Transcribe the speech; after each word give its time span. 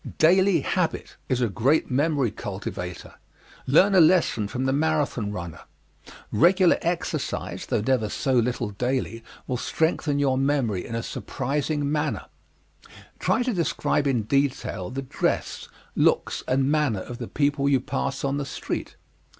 Daily 0.17 0.61
habit 0.61 1.15
is 1.29 1.41
a 1.41 1.47
great 1.47 1.91
memory 1.91 2.31
cultivator. 2.31 3.19
Learn 3.67 3.93
a 3.93 4.01
lesson 4.01 4.47
from 4.47 4.65
the 4.65 4.73
Marathon 4.73 5.31
runner. 5.31 5.59
Regular 6.31 6.79
exercise, 6.81 7.67
though 7.67 7.81
never 7.81 8.09
so 8.09 8.33
little 8.33 8.71
daily, 8.71 9.23
will 9.45 9.57
strengthen 9.57 10.17
your 10.17 10.39
memory 10.39 10.87
in 10.87 10.95
a 10.95 11.03
surprising 11.03 11.91
measure. 11.91 12.25
Try 13.19 13.43
to 13.43 13.53
describe 13.53 14.07
in 14.07 14.23
detail 14.23 14.89
the 14.89 15.03
dress, 15.03 15.67
looks 15.95 16.41
and 16.47 16.71
manner 16.71 17.01
of 17.01 17.19
the 17.19 17.27
people 17.27 17.69
you 17.69 17.79
pass 17.79 18.23
on 18.23 18.37
the 18.37 18.45
street. 18.45 18.95